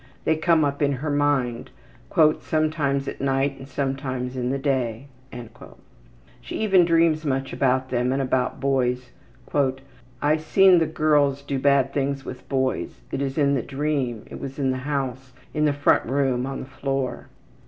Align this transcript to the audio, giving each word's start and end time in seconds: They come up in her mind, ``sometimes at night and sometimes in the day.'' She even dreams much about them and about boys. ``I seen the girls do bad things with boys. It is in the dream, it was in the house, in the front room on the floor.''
They 0.25 0.35
come 0.35 0.65
up 0.65 0.81
in 0.81 0.93
her 0.93 1.11
mind, 1.11 1.69
``sometimes 2.11 3.07
at 3.07 3.21
night 3.21 3.59
and 3.59 3.67
sometimes 3.67 4.35
in 4.35 4.49
the 4.49 4.57
day.'' 4.57 5.09
She 6.41 6.55
even 6.57 6.85
dreams 6.85 7.23
much 7.23 7.53
about 7.53 7.89
them 7.89 8.11
and 8.11 8.19
about 8.19 8.59
boys. 8.59 9.11
``I 9.53 10.39
seen 10.39 10.79
the 10.79 10.87
girls 10.87 11.43
do 11.43 11.59
bad 11.59 11.93
things 11.93 12.25
with 12.25 12.49
boys. 12.49 13.01
It 13.11 13.21
is 13.21 13.37
in 13.37 13.53
the 13.53 13.61
dream, 13.61 14.23
it 14.27 14.39
was 14.39 14.57
in 14.57 14.71
the 14.71 14.77
house, 14.89 15.33
in 15.53 15.65
the 15.65 15.71
front 15.71 16.09
room 16.09 16.47
on 16.47 16.61
the 16.61 16.65
floor.'' 16.65 17.27